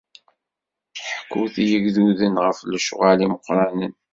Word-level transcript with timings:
Ḥkut 1.17 1.55
i 1.63 1.65
yigduden 1.69 2.35
ɣef 2.45 2.57
lecɣal-is 2.71 3.23
imeqqranen! 3.25 3.93